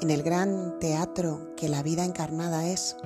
[0.00, 2.96] En el gran teatro que la vida encarnada es,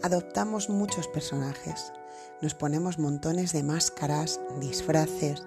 [0.00, 1.92] adoptamos muchos personajes,
[2.40, 5.42] nos ponemos montones de máscaras, disfraces,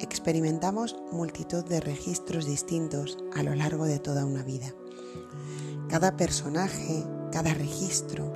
[0.00, 4.74] experimentamos multitud de registros distintos a lo largo de toda una vida.
[5.88, 8.30] Cada personaje, cada registro,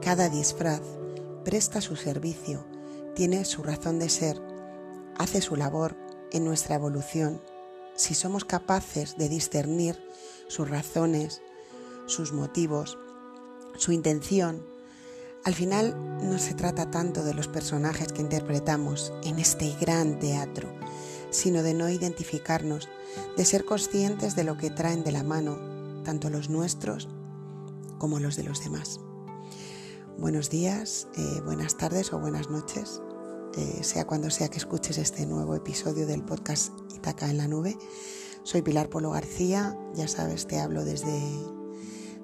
[0.00, 0.82] cada disfraz
[1.44, 2.64] presta su servicio,
[3.16, 4.40] tiene su razón de ser,
[5.16, 5.96] hace su labor
[6.30, 7.42] en nuestra evolución.
[7.96, 10.07] Si somos capaces de discernir
[10.48, 11.42] sus razones,
[12.06, 12.98] sus motivos,
[13.76, 14.64] su intención,
[15.44, 20.68] al final no se trata tanto de los personajes que interpretamos en este gran teatro,
[21.30, 22.88] sino de no identificarnos,
[23.36, 27.08] de ser conscientes de lo que traen de la mano, tanto los nuestros
[27.98, 29.00] como los de los demás.
[30.18, 33.00] Buenos días, eh, buenas tardes o buenas noches,
[33.56, 37.78] eh, sea cuando sea que escuches este nuevo episodio del podcast Itaca en la Nube.
[38.48, 41.20] Soy Pilar Polo García, ya sabes, te hablo desde,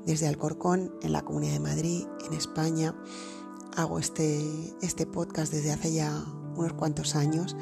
[0.07, 2.99] desde Alcorcón, en la Comunidad de Madrid, en España.
[3.77, 4.43] Hago este,
[4.81, 6.25] este podcast desde hace ya
[6.57, 7.55] unos cuantos años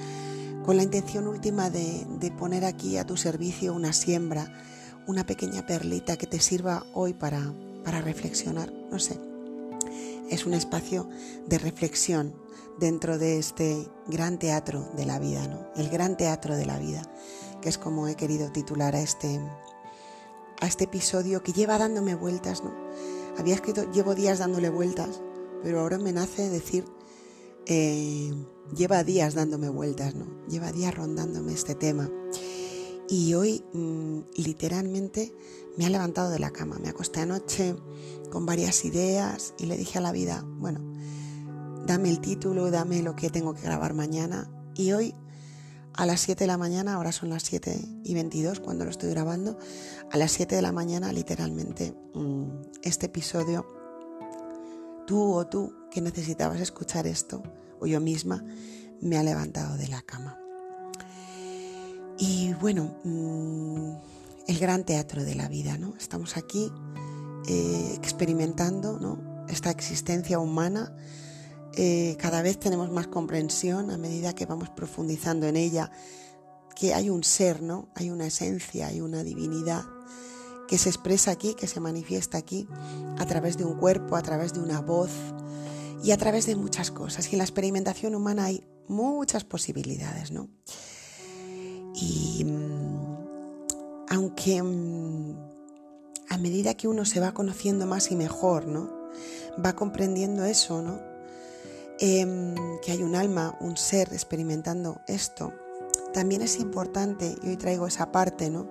[0.64, 4.62] con la intención última de, de poner aquí a tu servicio una siembra,
[5.08, 8.72] una pequeña perlita que te sirva hoy para, para reflexionar.
[8.92, 9.19] No sé,
[10.30, 11.08] es un espacio
[11.48, 12.36] de reflexión
[12.78, 15.66] dentro de este gran teatro de la vida, ¿no?
[15.74, 17.02] El gran teatro de la vida
[17.62, 19.41] que es como he querido titular a este,
[20.60, 22.74] a este episodio que lleva dándome vueltas, ¿no?
[23.38, 25.22] Había escrito llevo días dándole vueltas,
[25.62, 26.84] pero ahora me nace decir
[27.66, 28.32] eh,
[28.77, 30.27] lleva días dándome vueltas, ¿no?
[30.48, 32.10] Lleva días rondándome este tema.
[33.08, 35.34] Y hoy mm, literalmente
[35.76, 36.78] me ha levantado de la cama.
[36.82, 37.76] Me acosté anoche
[38.30, 40.80] con varias ideas y le dije a la vida, bueno,
[41.86, 44.50] dame el título, dame lo que tengo que grabar mañana.
[44.74, 45.14] Y hoy
[45.94, 49.10] a las 7 de la mañana, ahora son las 7 y 22 cuando lo estoy
[49.10, 49.58] grabando,
[50.10, 52.47] a las 7 de la mañana literalmente mm,
[52.82, 53.66] este episodio,
[55.06, 57.42] tú o tú que necesitabas escuchar esto,
[57.81, 58.44] o yo misma,
[59.00, 60.38] me ha levantado de la cama.
[62.19, 63.94] Y bueno, mm,
[64.47, 65.94] el gran teatro de la vida, ¿no?
[65.98, 66.70] Estamos aquí
[67.48, 69.47] eh, experimentando ¿no?
[69.48, 70.94] esta existencia humana
[71.75, 75.91] eh, cada vez tenemos más comprensión a medida que vamos profundizando en ella,
[76.75, 77.88] que hay un ser, ¿no?
[77.94, 79.84] Hay una esencia, hay una divinidad
[80.69, 82.69] que se expresa aquí, que se manifiesta aquí,
[83.19, 85.11] a través de un cuerpo, a través de una voz
[86.03, 87.28] y a través de muchas cosas.
[87.28, 90.49] Y en la experimentación humana hay muchas posibilidades, ¿no?
[91.94, 95.37] Y mm, aunque mm,
[96.28, 98.91] a medida que uno se va conociendo más y mejor, ¿no?
[99.65, 101.12] Va comprendiendo eso, ¿no?
[102.04, 105.52] Em, que hay un alma, un ser experimentando esto,
[106.12, 108.68] también es importante, y hoy traigo esa parte, ¿no?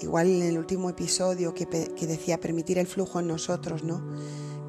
[0.00, 4.04] Igual en el último episodio que, decía permitir el flujo en nosotros, ¿no?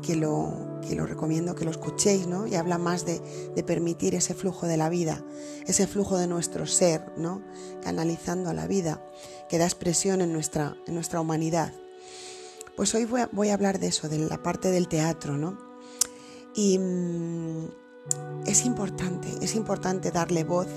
[0.03, 2.45] Que lo, que lo recomiendo que lo escuchéis, ¿no?
[2.45, 3.19] Y habla más de,
[3.65, 5.25] permitir ese flujo de la vida,
[5.65, 7.41] ese flujo de nuestro ser, ¿no?
[7.81, 9.03] Canalizando a la vida,
[9.49, 11.73] que da expresión en nuestra, en nuestra humanidad.
[12.77, 15.72] Pues hoy voy a, voy a hablar de eso, de la parte del teatro, ¿no?
[16.55, 17.67] Y mm,
[18.45, 20.67] es importante, es importante darle voz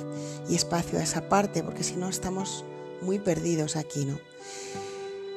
[0.48, 2.64] y espacio a esa parte, porque si no estamos
[3.02, 4.18] muy perdidos aquí, ¿no?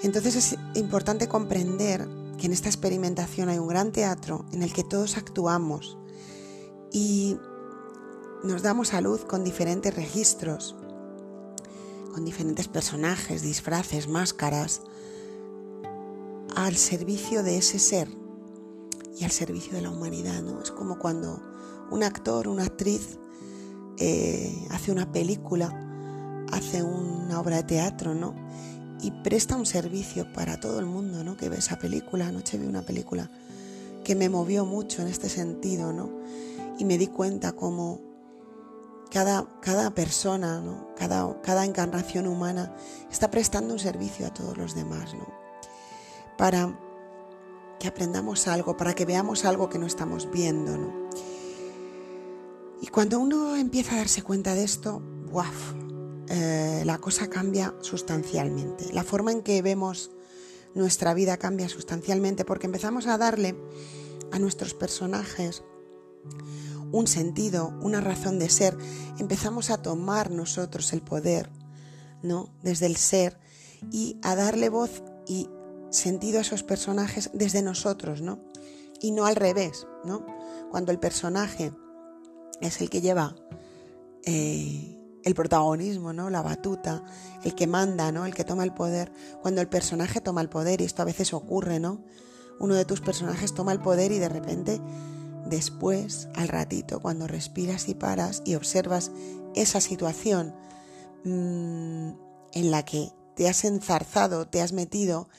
[0.01, 2.07] Entonces es importante comprender
[2.37, 5.97] que en esta experimentación hay un gran teatro en el que todos actuamos
[6.91, 7.37] y
[8.43, 10.75] nos damos a luz con diferentes registros,
[12.13, 14.81] con diferentes personajes, disfraces, máscaras,
[16.55, 18.18] al servicio de ese ser
[19.19, 20.41] y al servicio de la humanidad.
[20.41, 20.61] ¿no?
[20.61, 21.41] Es como cuando
[21.91, 23.19] un actor, una actriz
[23.97, 28.33] eh, hace una película, hace una obra de teatro, ¿no?
[29.01, 31.37] Y presta un servicio para todo el mundo, ¿no?
[31.37, 32.27] Que ve esa película.
[32.27, 33.29] Anoche vi una película
[34.03, 36.09] que me movió mucho en este sentido, ¿no?
[36.77, 38.01] Y me di cuenta como
[39.11, 40.93] cada, cada persona, ¿no?
[40.95, 42.73] cada, cada encarnación humana
[43.11, 45.27] está prestando un servicio a todos los demás, ¿no?
[46.37, 46.77] Para
[47.79, 50.77] que aprendamos algo, para que veamos algo que no estamos viendo.
[50.77, 51.09] ¿no?
[52.81, 55.73] Y cuando uno empieza a darse cuenta de esto, ¡guaf!
[56.27, 58.93] Eh, la cosa cambia sustancialmente.
[58.93, 60.11] La forma en que vemos
[60.75, 63.55] nuestra vida cambia sustancialmente porque empezamos a darle
[64.31, 65.63] a nuestros personajes
[66.91, 68.77] un sentido, una razón de ser.
[69.17, 71.49] Empezamos a tomar nosotros el poder,
[72.21, 72.53] ¿no?
[72.61, 73.39] Desde el ser
[73.91, 75.49] y a darle voz y
[75.89, 78.39] sentido a esos personajes desde nosotros, ¿no?
[79.01, 80.25] Y no al revés, ¿no?
[80.71, 81.71] Cuando el personaje
[82.61, 83.35] es el que lleva
[84.25, 86.29] eh, el protagonismo, ¿no?
[86.29, 87.03] La batuta,
[87.43, 88.25] el que manda, ¿no?
[88.25, 89.11] El que toma el poder.
[89.41, 92.03] Cuando el personaje toma el poder, y esto a veces ocurre, ¿no?
[92.59, 94.81] Uno de tus personajes toma el poder y de repente,
[95.45, 99.11] después, al ratito, cuando respiras y paras y observas
[99.55, 100.53] esa situación
[101.23, 102.11] mmm,
[102.53, 105.29] en la que te has enzarzado, te has metido,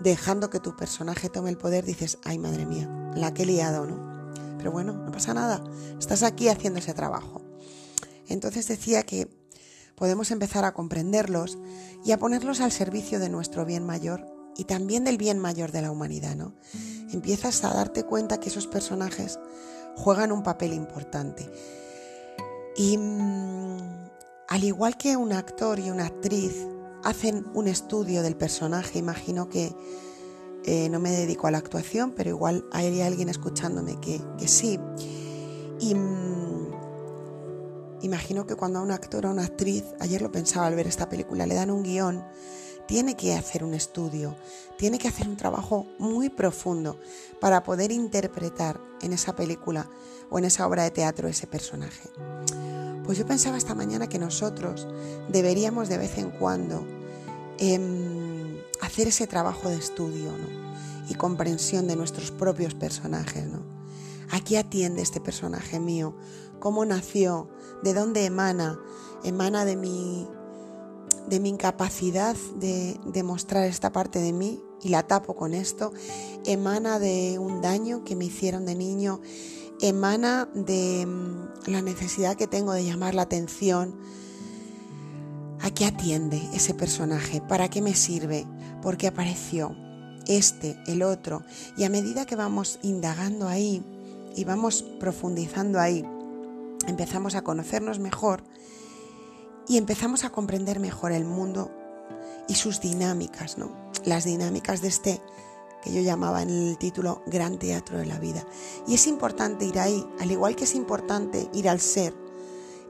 [0.00, 3.86] dejando que tu personaje tome el poder, dices, ay madre mía, la que he liado,
[3.86, 4.14] ¿no?
[4.58, 5.62] Pero bueno, no pasa nada,
[5.98, 7.42] estás aquí haciendo ese trabajo.
[8.28, 9.28] Entonces decía que
[9.94, 11.58] podemos empezar a comprenderlos
[12.04, 14.26] y a ponerlos al servicio de nuestro bien mayor
[14.56, 16.54] y también del bien mayor de la humanidad, ¿no?
[17.10, 19.38] Empiezas a darte cuenta que esos personajes
[19.96, 21.50] juegan un papel importante.
[22.76, 23.78] Y mmm,
[24.48, 26.66] al igual que un actor y una actriz
[27.04, 29.74] hacen un estudio del personaje, imagino que
[30.64, 34.80] eh, no me dedico a la actuación, pero igual hay alguien escuchándome que, que sí.
[35.78, 36.70] Y mmm,
[38.00, 41.08] imagino que cuando a un actor o una actriz, ayer lo pensaba al ver esta
[41.08, 42.24] película, le dan un guion,
[42.86, 44.36] tiene que hacer un estudio,
[44.78, 46.98] tiene que hacer un trabajo muy profundo
[47.40, 49.88] para poder interpretar en esa película
[50.30, 52.08] o en esa obra de teatro ese personaje.
[53.04, 54.88] Pues yo pensaba esta mañana que nosotros
[55.28, 56.86] deberíamos de vez en cuando
[57.58, 60.32] eh, hacer ese trabajo de estudio
[61.08, 63.46] y comprensión de nuestros propios personajes.
[63.46, 63.62] ¿no?
[64.30, 66.16] ¿A qué atiende este personaje mío?
[66.60, 67.50] ¿Cómo nació?
[67.82, 68.80] ¿De dónde emana?
[69.22, 70.26] ¿Emana de mi,
[71.28, 75.92] de mi incapacidad de mostrar esta parte de mí y la tapo con esto?
[76.46, 79.20] ¿Emana de un daño que me hicieron de niño?
[79.80, 83.94] Emana de mm, la necesidad que tengo de llamar la atención.
[85.60, 87.40] ¿A qué atiende ese personaje?
[87.40, 88.46] ¿Para qué me sirve?
[88.82, 89.74] ¿Por qué apareció?
[90.26, 91.42] Este, el otro.
[91.76, 93.82] Y a medida que vamos indagando ahí
[94.36, 96.04] y vamos profundizando ahí,
[96.86, 98.42] empezamos a conocernos mejor
[99.68, 101.70] y empezamos a comprender mejor el mundo
[102.48, 103.70] y sus dinámicas, ¿no?
[104.04, 105.20] Las dinámicas de este
[105.84, 108.46] que yo llamaba en el título Gran Teatro de la Vida.
[108.88, 112.14] Y es importante ir ahí, al igual que es importante ir al ser.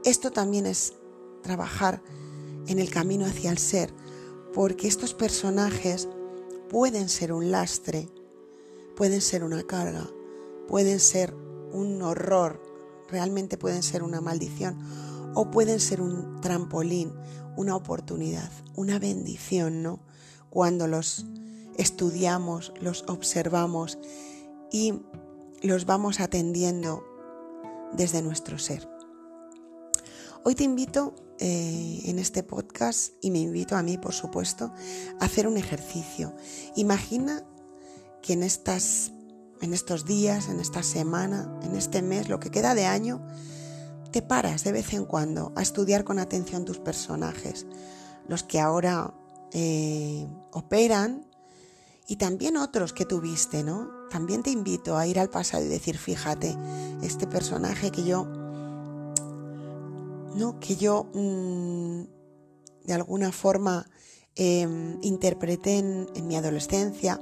[0.05, 0.93] Esto también es
[1.43, 2.01] trabajar
[2.67, 3.93] en el camino hacia el ser,
[4.53, 6.07] porque estos personajes
[6.69, 8.07] pueden ser un lastre,
[8.95, 10.09] pueden ser una carga,
[10.69, 11.35] pueden ser
[11.73, 12.61] un horror,
[13.09, 14.79] realmente pueden ser una maldición
[15.35, 17.13] o pueden ser un trampolín,
[17.57, 19.99] una oportunidad, una bendición, ¿no?
[20.49, 21.25] Cuando los
[21.77, 23.97] estudiamos, los observamos
[24.71, 24.93] y
[25.61, 27.03] los vamos atendiendo
[27.93, 28.89] desde nuestro ser.
[30.43, 34.71] Hoy te invito eh, en este podcast y me invito a mí, por supuesto,
[35.19, 36.33] a hacer un ejercicio.
[36.75, 37.43] Imagina
[38.21, 39.11] que en, estas,
[39.61, 43.25] en estos días, en esta semana, en este mes, lo que queda de año,
[44.11, 47.65] te paras de vez en cuando a estudiar con atención tus personajes,
[48.27, 49.13] los que ahora
[49.51, 51.25] eh, operan
[52.07, 53.89] y también otros que tuviste, ¿no?
[54.09, 56.55] También te invito a ir al pasado y decir, fíjate,
[57.01, 58.25] este personaje que yo,
[60.35, 60.59] ¿no?
[60.59, 62.03] Que yo mmm,
[62.85, 63.89] de alguna forma
[64.35, 64.67] eh,
[65.01, 67.19] interpreté en, en, mi adolescencia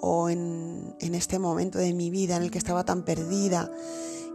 [0.00, 3.70] o en, en, este momento de mi vida en el que estaba tan perdida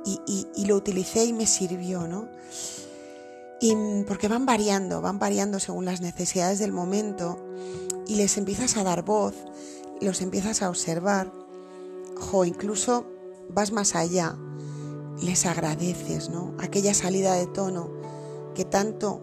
[0.05, 2.29] y, y, y lo utilicé y me sirvió, ¿no?
[3.59, 3.75] Y
[4.07, 7.43] porque van variando, van variando según las necesidades del momento
[8.07, 9.33] y les empiezas a dar voz,
[10.01, 11.31] los empiezas a observar,
[12.31, 13.05] o incluso
[13.49, 14.37] vas más allá,
[15.21, 16.53] les agradeces, ¿no?
[16.59, 17.89] Aquella salida de tono
[18.53, 19.21] que tanto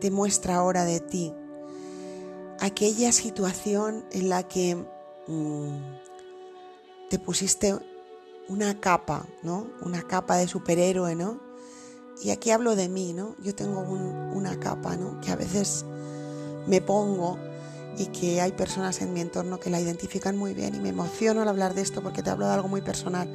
[0.00, 1.32] te muestra ahora de ti,
[2.60, 4.76] aquella situación en la que
[5.26, 5.78] mmm,
[7.10, 7.76] te pusiste
[8.48, 9.66] una capa, ¿no?
[9.82, 11.40] Una capa de superhéroe, ¿no?
[12.22, 13.34] Y aquí hablo de mí, ¿no?
[13.42, 14.00] Yo tengo un,
[14.34, 15.20] una capa, ¿no?
[15.20, 15.84] Que a veces
[16.66, 17.38] me pongo
[17.98, 21.42] y que hay personas en mi entorno que la identifican muy bien y me emociono
[21.42, 23.32] al hablar de esto porque te hablo de algo muy personal.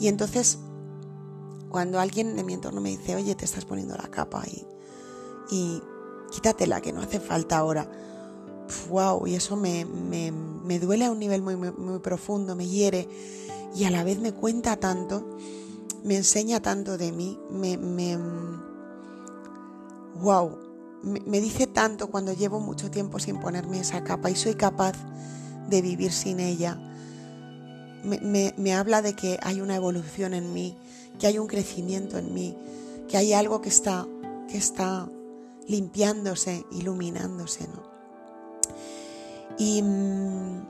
[0.00, 0.58] Y entonces,
[1.68, 4.66] cuando alguien de mi entorno me dice, oye, te estás poniendo la capa y,
[5.50, 5.82] y
[6.30, 7.88] quítatela, que no hace falta ahora,
[8.88, 13.08] wow, y eso me, me, me duele a un nivel muy, muy, profundo, me hiere
[13.76, 15.36] y a la vez me cuenta tanto,
[16.02, 17.76] me enseña tanto de mí, me
[20.16, 20.58] wow,
[21.04, 24.94] me dice tanto cuando llevo mucho tiempo sin ponerme esa capa y soy capaz
[25.68, 26.78] de vivir sin ella.
[28.02, 30.76] Me, me, habla de que hay una evolución en mí,
[31.18, 32.56] que hay un crecimiento en mí,
[33.08, 34.06] que hay algo que está,
[34.48, 35.08] que está
[35.66, 37.66] limpiándose, iluminándose.
[37.68, 37.82] ¿no?
[39.56, 40.62] Y mmm,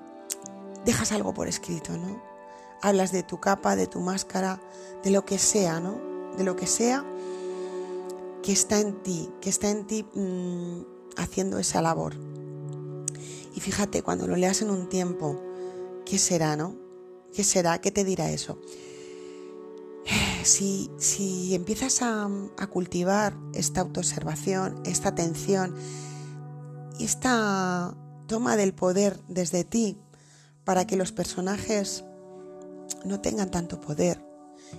[0.85, 2.23] dejas algo por escrito, ¿no?
[2.83, 4.61] Hablas de tu capa, de tu máscara,
[5.03, 5.99] de lo que sea, ¿no?
[6.37, 7.05] De lo que sea
[8.45, 10.83] que está en ti, que está en ti mm,
[11.17, 12.15] haciendo esa labor.
[13.55, 15.41] Y fíjate, cuando lo leas en un tiempo,
[16.05, 16.77] ¿qué será, no?
[17.33, 17.81] ¿Qué será?
[17.81, 18.61] ¿Qué te dirá eso?
[20.45, 25.75] Si, si empiezas a, a cultivar esta autoobservación, esta atención
[27.01, 27.97] esta
[28.27, 29.99] toma del poder desde ti
[30.65, 32.05] para que los personajes
[33.05, 34.24] no tengan tanto poder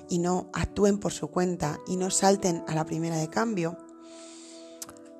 [0.10, 3.78] y no actúen por su cuenta y no salten a la primera de cambio,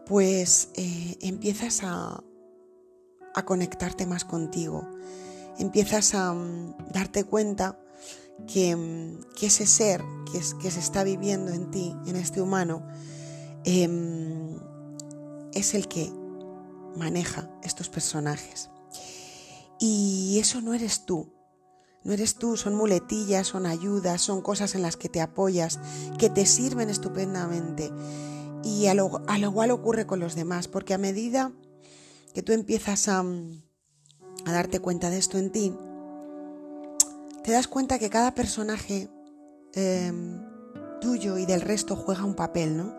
[0.06, 2.24] pues eh, empiezas a,
[3.34, 4.88] a, conectarte más contigo,
[5.58, 7.80] empiezas a um, darte cuenta
[8.48, 12.42] que, um, que ese ser que, es, que, se está viviendo en ti, en este
[12.42, 12.86] humano,
[13.64, 13.90] eh,
[15.54, 16.12] es el que
[16.96, 18.70] maneja estos personajes.
[19.80, 21.35] Y eso no eres tú,
[22.06, 25.80] no eres tú, son muletillas, son ayudas, son cosas en las que te apoyas,
[26.20, 27.92] que te sirven estupendamente.
[28.64, 31.52] Y a lo, a ocurre con los demás, porque a medida
[32.36, 35.74] que tú empiezas a, a darte cuenta de esto en ti,
[37.44, 39.10] te das cuenta que cada personaje
[39.74, 40.40] em,
[41.02, 42.96] tuyo y del resto juega un papel, ¿no?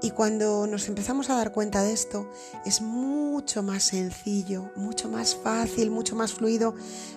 [0.00, 2.30] Y cuando nos empezamos a dar cuenta de esto,
[2.64, 6.74] es mucho más sencillo, mucho más fácil, mucho más fluido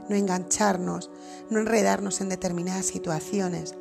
[0.09, 1.11] no engancharnos,
[1.49, 3.75] no enredarnos en determinadas situaciones.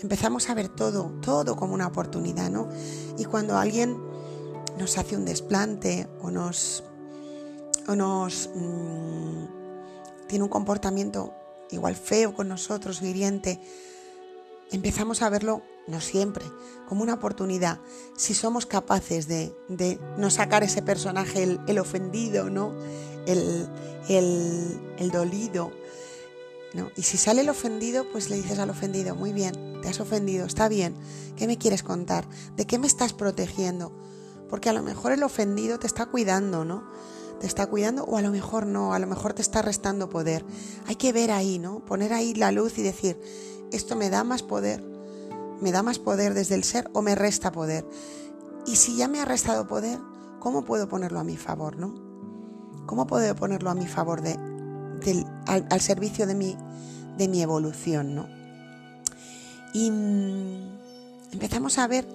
[0.00, 2.68] Empezamos a ver todo, todo como una oportunidad, ¿no?
[3.18, 3.96] Y cuando alguien
[4.78, 6.84] nos hace un desplante o nos,
[7.88, 9.46] o nos mmm,
[10.28, 11.34] tiene un comportamiento
[11.70, 13.60] igual feo con nosotros hiriente,
[14.70, 16.44] empezamos a verlo no siempre,
[16.88, 17.80] como una oportunidad,
[18.16, 22.72] si somos capaces de, de no sacar ese personaje, el, el ofendido, ¿no?
[23.26, 23.68] El,
[24.08, 25.72] el, el dolido.
[26.74, 26.90] ¿no?
[26.96, 30.46] Y si sale el ofendido, pues le dices al ofendido, muy bien, te has ofendido,
[30.46, 30.96] está bien,
[31.36, 32.28] ¿qué me quieres contar?
[32.56, 33.92] ¿De qué me estás protegiendo?
[34.50, 36.84] Porque a lo mejor el ofendido te está cuidando, ¿no?
[37.40, 40.44] Te está cuidando o a lo mejor no, a lo mejor te está restando poder.
[40.86, 41.84] Hay que ver ahí, ¿no?
[41.84, 43.20] Poner ahí la luz y decir,
[43.72, 44.95] esto me da más poder
[45.60, 47.86] ¿Me da más poder desde el ser o me resta poder?
[48.66, 49.98] Y si ya me ha restado poder,
[50.40, 51.94] ¿cómo puedo ponerlo a mi favor, no?
[52.86, 54.36] ¿Cómo puedo ponerlo a mi favor de,
[55.46, 56.56] al, servicio de mi,
[57.16, 58.28] de mi evolución, no?
[59.72, 60.78] Y mm,
[61.32, 62.06] empezamos a ver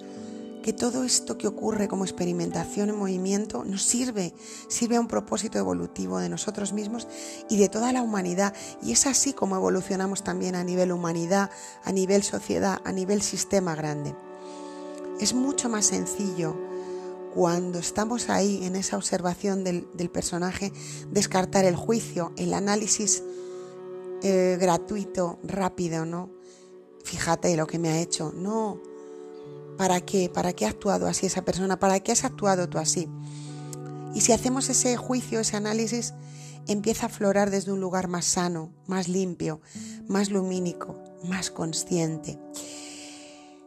[0.62, 4.32] que todo esto que ocurre como experimentación en movimiento nos sirve,
[4.68, 7.08] sirve a un propósito evolutivo de nosotros mismos
[7.50, 8.54] y de toda la humanidad.
[8.82, 11.50] Y es así como evolucionamos también a nivel humanidad,
[11.84, 14.14] a nivel sociedad, a nivel sistema grande.
[15.20, 16.56] Es mucho más sencillo
[17.34, 20.72] cuando estamos ahí en esa observación del, personaje,
[21.10, 23.22] descartar el juicio, el análisis
[24.22, 26.30] eh, gratuito, rápido, ¿no?
[27.04, 28.32] Fíjate lo que me ha hecho.
[28.36, 28.80] No,
[29.82, 30.30] ¿Para qué?
[30.32, 31.80] ¿Para qué ha actuado así esa persona?
[31.80, 33.08] ¿Para qué has actuado tú así?
[34.14, 36.14] Y si hacemos ese juicio, ese análisis,
[36.68, 39.60] empieza a aflorar desde un lugar más sano, más limpio,
[40.06, 42.38] más lumínico, más consciente.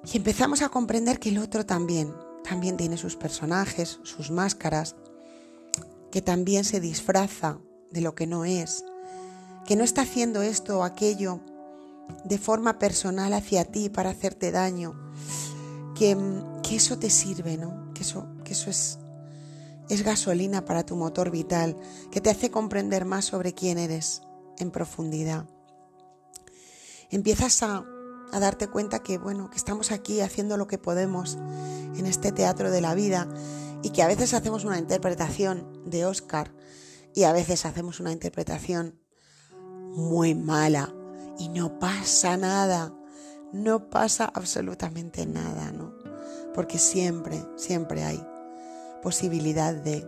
[0.05, 2.13] Y empezamos a comprender que el otro también,
[2.45, 4.95] también tiene sus personajes, sus máscaras,
[6.13, 7.59] que también se disfraza
[7.91, 8.85] de lo que no es,
[9.65, 11.41] que no está haciendo esto o aquello
[12.23, 14.95] de forma personal hacia ti para hacerte daño,
[15.95, 17.91] que, eso te sirve, ¿no?
[17.93, 18.99] Que eso, que eso es,
[19.89, 21.75] es gasolina para tu motor vital,
[22.11, 24.21] que te hace comprender más sobre quién eres
[24.59, 25.45] en profundidad.
[27.09, 27.85] Empiezas a,
[28.31, 31.37] a darte cuenta que, bueno, que estamos aquí haciendo lo que podemos
[31.97, 33.27] en este teatro de la vida
[33.81, 36.53] y que a veces hacemos una interpretación de Oscar
[37.13, 38.99] y a veces hacemos una interpretación
[39.93, 40.93] muy mala
[41.37, 42.93] y no pasa nada
[43.55, 45.93] no pasa absolutamente nada, ¿no?
[46.53, 48.21] Porque siempre, siempre hay
[49.01, 50.05] posibilidad de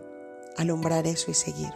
[0.56, 1.72] alumbrar eso y seguir.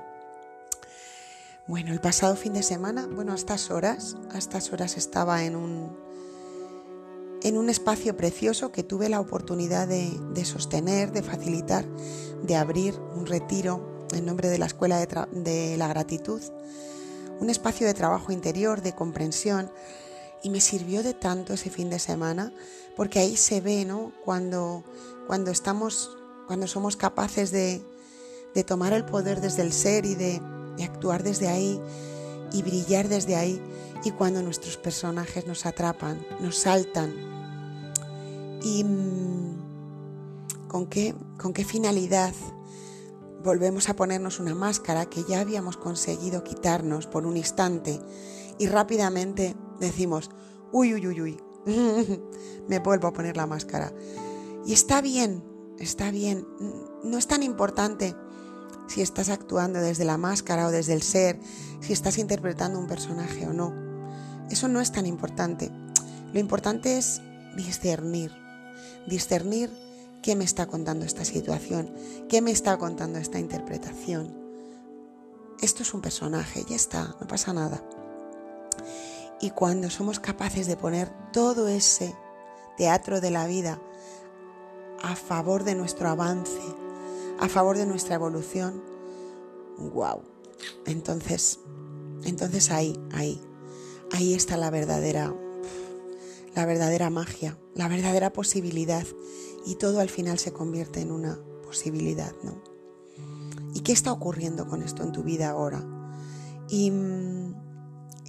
[1.66, 5.56] Bueno, el pasado fin de semana, bueno, a estas horas, a estas horas estaba en
[5.56, 5.96] un,
[7.42, 11.86] en un espacio precioso que tuve la oportunidad de, de sostener, de facilitar,
[12.42, 15.06] de abrir un retiro en nombre de la Escuela de,
[15.40, 16.42] de la Gratitud,
[17.40, 19.70] un espacio de trabajo interior, de comprensión,
[20.42, 22.52] y me sirvió de tanto ese fin de semana,
[22.96, 24.12] porque ahí se ve, ¿no?
[24.24, 24.84] Cuando,
[25.26, 27.82] cuando estamos, cuando somos capaces de,
[28.54, 30.40] de tomar el poder desde el ser y de,
[30.76, 31.80] de actuar desde ahí
[32.52, 33.60] y brillar desde ahí,
[34.04, 37.14] y cuando nuestros personajes nos atrapan, nos saltan.
[38.62, 42.34] ¿Y mm, con qué, con qué finalidad?
[43.42, 48.00] volvemos a ponernos una máscara que ya habíamos conseguido quitarnos por un instante
[48.58, 50.30] y rápidamente decimos,
[50.72, 51.40] uy, uy, uy, uy,
[52.68, 53.92] me vuelvo a poner la máscara.
[54.66, 55.42] Y está bien,
[55.78, 56.46] está bien.
[57.02, 58.14] No es tan importante
[58.88, 61.38] si estás actuando desde la máscara o desde el ser,
[61.80, 63.72] si estás interpretando un personaje o no.
[64.50, 65.70] Eso no es tan importante.
[66.32, 67.20] Lo importante es
[67.56, 68.32] discernir,
[69.06, 69.70] discernir
[70.22, 71.92] qué me está contando esta situación,
[72.28, 74.34] qué me está contando esta interpretación.
[75.60, 77.82] Esto es un personaje, ya está, no pasa nada.
[79.42, 82.14] Y cuando somos capaces de poner todo ese
[82.76, 83.82] teatro de la vida
[85.02, 86.62] a favor de nuestro avance,
[87.40, 88.82] a favor de nuestra evolución,
[89.92, 90.22] wow.
[90.86, 91.58] Entonces,
[92.22, 93.40] entonces ahí, ahí,
[94.12, 95.34] ahí está la verdadera,
[96.54, 99.04] la verdadera magia, la verdadera posibilidad
[99.66, 102.62] y todo al final se convierte en una posibilidad, ¿no?
[103.74, 105.84] ¿Y qué está ocurriendo con esto en tu vida ahora?
[106.68, 106.92] Y,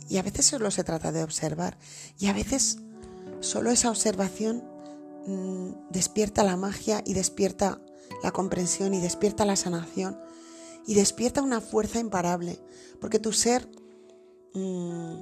[0.10, 1.78] y a veces solo se trata de observar
[2.20, 2.80] y a veces
[3.40, 4.64] solo esa observación
[5.28, 7.82] mm, despierta la magia y despierta
[8.24, 10.18] la comprensión y despierta la sanación
[10.86, 12.60] y despierta una fuerza imparable,
[13.00, 13.70] porque tu ser
[14.54, 15.16] mm,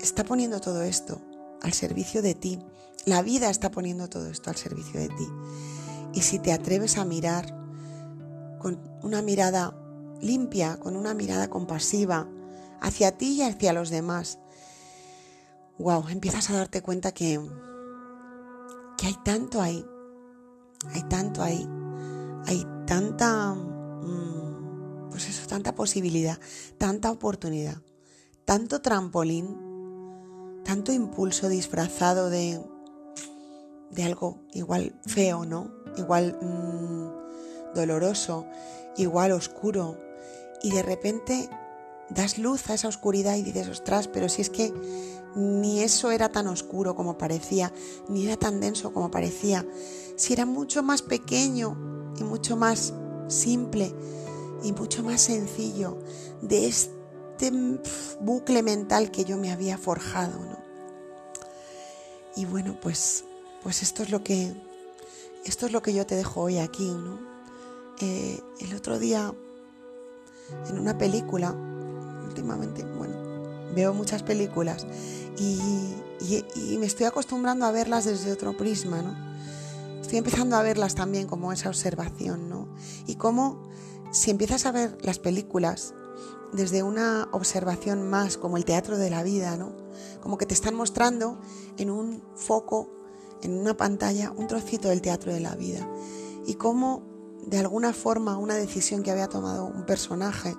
[0.00, 1.20] está poniendo todo esto
[1.62, 2.58] al servicio de ti.
[3.04, 5.28] La vida está poniendo todo esto al servicio de ti.
[6.12, 7.46] Y si te atreves a mirar
[8.58, 9.76] con una mirada
[10.20, 12.28] limpia, con una mirada compasiva
[12.86, 14.38] hacia ti y hacia los demás,
[15.78, 17.40] wow, empiezas a darte cuenta que,
[18.96, 19.84] que hay tanto ahí,
[20.94, 21.68] hay tanto ahí,
[22.46, 26.38] hay tanta, mm, pues eso, tanta posibilidad,
[26.78, 27.82] tanta oportunidad,
[28.44, 29.58] tanto trampolín,
[30.64, 32.60] tanto impulso disfrazado de,
[33.90, 35.72] de algo igual feo, ¿no?
[35.96, 38.46] Igual mm, doloroso,
[38.96, 39.98] igual oscuro.
[40.62, 41.50] Y de repente
[42.10, 44.72] das luz a esa oscuridad y dices, ostras, pero si es que
[45.34, 47.72] ni eso era tan oscuro como parecía,
[48.08, 49.66] ni era tan denso como parecía,
[50.16, 52.94] si era mucho más pequeño y mucho más
[53.28, 53.94] simple
[54.62, 55.98] y mucho más sencillo
[56.40, 57.52] de este
[58.20, 60.56] bucle mental que yo me había forjado, ¿no?
[62.36, 63.24] Y bueno, pues,
[63.62, 64.54] pues esto es lo que
[65.44, 67.20] esto es lo que yo te dejo hoy aquí, ¿no?
[68.00, 69.32] Eh, el otro día
[70.68, 71.54] en una película,
[72.36, 73.14] últimamente, bueno,
[73.74, 74.86] veo muchas películas
[75.38, 75.94] y,
[76.78, 79.14] me estoy acostumbrando a verlas desde otro prisma, ¿no?
[80.00, 82.68] Estoy empezando a verlas también como esa observación, ¿no?
[83.06, 83.68] Y cómo
[84.10, 85.94] si empiezas a ver las películas
[86.52, 89.72] desde una observación más como el teatro de la vida, ¿no?
[90.22, 91.38] Como que te están mostrando
[91.78, 92.90] en un foco,
[93.42, 95.88] en una pantalla, un trocito del teatro de la vida.
[96.46, 97.15] Y cómo
[97.46, 100.54] de alguna forma una decisión que había tomado un personaje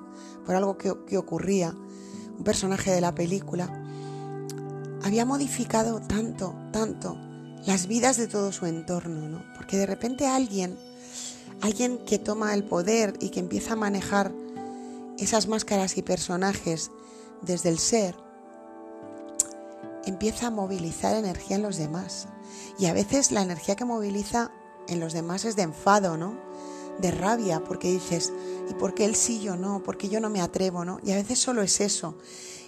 [0.45, 1.75] por algo que, que ocurría
[2.37, 3.69] un personaje de la película,
[5.03, 7.17] había modificado tanto, tanto
[7.65, 9.43] las vidas de todo su entorno, ¿no?
[9.55, 10.77] Porque de repente alguien,
[11.61, 14.31] alguien que toma el poder y que empieza a manejar
[15.17, 16.91] esas máscaras y personajes
[17.41, 18.15] desde el ser,
[20.05, 22.27] empieza a movilizar energía en los demás.
[22.79, 24.51] Y a veces la energía que moviliza
[24.87, 26.46] en los demás es de enfado, ¿no?
[26.99, 28.33] De rabia, porque dices,
[28.69, 29.83] ¿y por qué él sí, yo no?
[29.83, 30.99] porque yo no me atrevo, no?
[31.03, 32.17] Y a veces solo es eso.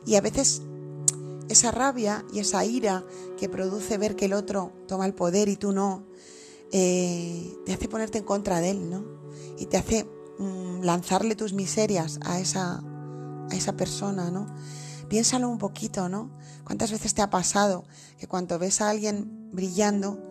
[0.05, 0.61] Y a veces
[1.49, 3.03] esa rabia y esa ira
[3.37, 6.05] que produce ver que el otro toma el poder y tú no,
[6.71, 9.03] eh, te hace ponerte en contra de él, ¿no?
[9.57, 12.83] Y te hace mm, lanzarle tus miserias a esa,
[13.49, 14.47] a esa persona, ¿no?
[15.09, 16.29] Piénsalo un poquito, ¿no?
[16.63, 17.85] ¿Cuántas veces te ha pasado
[18.19, 20.21] que cuando ves a alguien brillando,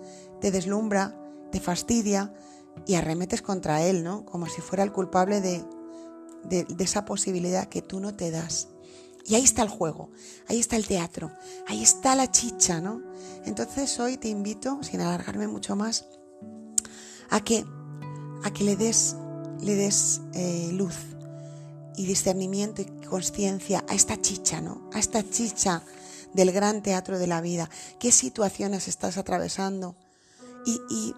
[0.40, 2.32] te deslumbra, te fastidia,
[2.86, 4.24] y arremetes contra él, ¿no?
[4.24, 5.64] Como si fuera el culpable de,
[6.44, 8.68] de, esa posibilidad que tú no te das.
[9.24, 10.10] Y ahí está el juego,
[10.48, 11.30] ahí está el teatro,
[11.66, 13.02] ahí está la chicha, ¿no?
[13.44, 16.06] Entonces hoy te invito, sin alargarme mucho más,
[17.28, 17.64] a que,
[18.42, 19.16] a que le des,
[19.60, 20.96] le des eh, luz
[21.96, 24.88] y discernimiento y conciencia a esta chicha, ¿no?
[24.94, 25.82] A esta chicha
[26.32, 27.68] del gran teatro de la vida.
[27.98, 29.94] ¿Qué situaciones estás atravesando?
[30.64, 31.14] Y, y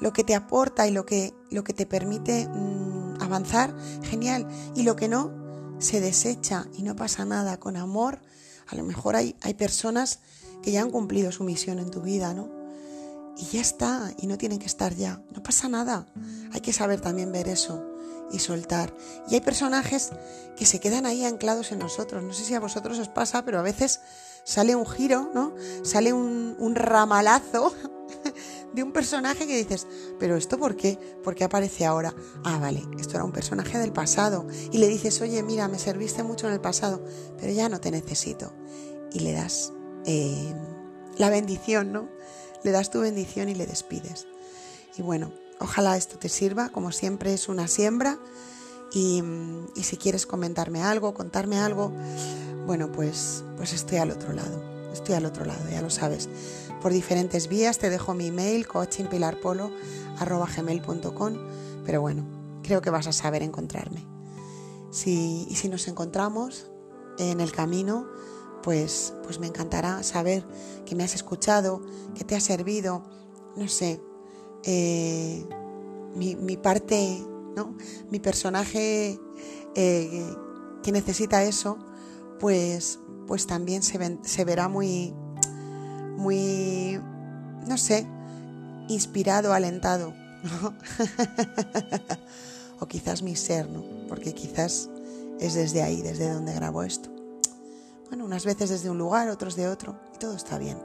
[0.00, 4.46] lo que te aporta y lo que, lo que te permite mm, avanzar, genial.
[4.74, 5.32] Y lo que no,
[5.78, 7.58] se desecha y no pasa nada.
[7.58, 8.20] Con amor,
[8.66, 10.20] a lo mejor hay, hay personas
[10.62, 12.50] que ya han cumplido su misión en tu vida, ¿no?
[13.36, 15.22] Y ya está, y no tienen que estar ya.
[15.34, 16.06] No pasa nada.
[16.52, 17.84] Hay que saber también ver eso
[18.32, 18.94] y soltar.
[19.28, 20.10] Y hay personajes
[20.56, 22.22] que se quedan ahí anclados en nosotros.
[22.22, 24.00] No sé si a vosotros os pasa, pero a veces
[24.44, 25.54] sale un giro, ¿no?
[25.82, 27.74] Sale un, un ramalazo
[28.76, 29.86] de un personaje que dices,
[30.18, 30.98] pero ¿esto por qué?
[31.24, 32.14] ¿Por qué aparece ahora?
[32.44, 34.46] Ah, vale, esto era un personaje del pasado.
[34.70, 37.02] Y le dices, oye, mira, me serviste mucho en el pasado,
[37.40, 38.52] pero ya no te necesito.
[39.14, 39.72] Y le das
[40.04, 40.54] eh,
[41.16, 42.10] la bendición, ¿no?
[42.62, 44.26] le das tu bendición y le despides.
[44.98, 48.18] Y bueno, ojalá esto te sirva, como siempre es una siembra.
[48.92, 49.22] Y,
[49.74, 51.92] y si quieres comentarme algo, contarme algo,
[52.66, 54.62] bueno, pues, pues estoy al otro lado.
[54.92, 56.28] Estoy al otro lado, ya lo sabes.
[56.80, 61.34] Por diferentes vías te dejo mi email coachingpilarpolo.gmail.com
[61.84, 62.24] Pero bueno,
[62.62, 64.04] creo que vas a saber encontrarme.
[64.90, 66.70] Si, y si nos encontramos
[67.18, 68.06] en el camino,
[68.62, 70.46] pues, pues me encantará saber
[70.84, 71.82] que me has escuchado,
[72.14, 73.02] que te ha servido,
[73.56, 74.00] no sé,
[74.64, 75.46] eh,
[76.14, 77.22] mi, parte,
[77.54, 77.76] ¿no?
[78.10, 79.20] mi personaje
[79.74, 80.34] eh,
[80.82, 81.78] que necesita eso,
[82.40, 85.14] pues, pues también se verá muy,
[86.16, 87.00] muy,
[87.66, 88.06] no sé,
[88.88, 90.14] inspirado, alentado.
[92.80, 93.82] o quizás mi ser, ¿no?
[94.08, 94.88] Porque quizás
[95.40, 97.10] es desde ahí, desde donde grabo esto.
[98.08, 100.78] Bueno, unas veces desde un lugar, otros de otro, y todo está bien.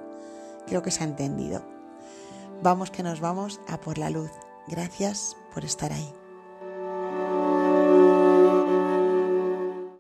[0.68, 1.64] Creo que se ha entendido.
[2.64, 4.32] Vamos que nos vamos a por la luz.
[4.68, 6.21] Gracias por estar ahí.